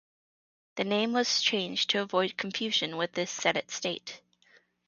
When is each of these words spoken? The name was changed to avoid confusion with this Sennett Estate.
The 0.77 0.83
name 0.83 1.13
was 1.13 1.43
changed 1.43 1.91
to 1.91 2.01
avoid 2.01 2.35
confusion 2.35 2.97
with 2.97 3.11
this 3.11 3.29
Sennett 3.29 3.69
Estate. 3.69 4.19